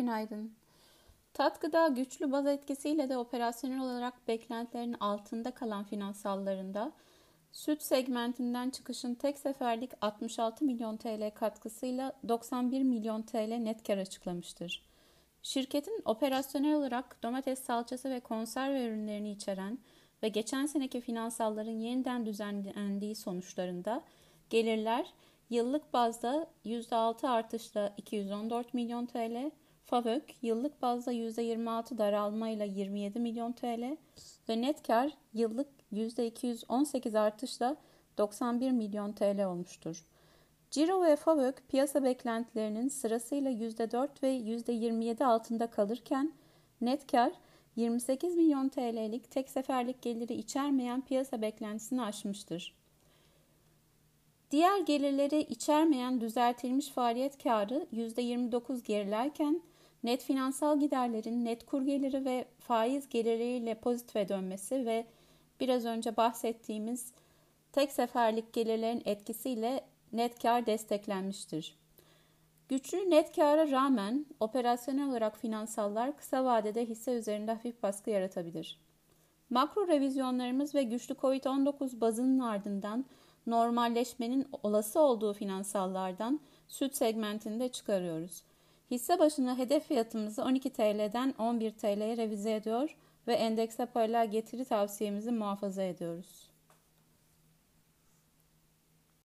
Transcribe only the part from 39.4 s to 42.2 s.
olmuştur. Ciro ve FAVÖK piyasa